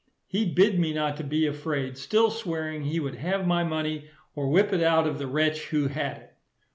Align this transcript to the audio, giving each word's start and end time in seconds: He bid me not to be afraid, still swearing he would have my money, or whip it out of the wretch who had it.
He 0.25 0.51
bid 0.51 0.79
me 0.79 0.93
not 0.95 1.15
to 1.17 1.23
be 1.23 1.45
afraid, 1.45 1.95
still 1.95 2.31
swearing 2.31 2.85
he 2.85 2.99
would 2.99 3.17
have 3.17 3.45
my 3.45 3.63
money, 3.63 4.09
or 4.33 4.49
whip 4.49 4.73
it 4.73 4.81
out 4.81 5.05
of 5.05 5.19
the 5.19 5.27
wretch 5.27 5.67
who 5.67 5.89
had 5.89 6.17
it. 6.17 6.33